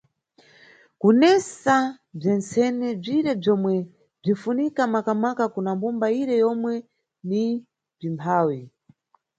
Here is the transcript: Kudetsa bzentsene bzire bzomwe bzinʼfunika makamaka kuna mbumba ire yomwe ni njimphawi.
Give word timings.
Kudetsa 1.01 1.77
bzentsene 2.17 2.87
bzire 3.01 3.31
bzomwe 3.41 3.73
bzinʼfunika 4.21 4.81
makamaka 4.93 5.43
kuna 5.53 5.71
mbumba 5.75 6.07
ire 6.21 6.35
yomwe 6.43 6.73
ni 7.29 7.43
njimphawi. 7.97 8.59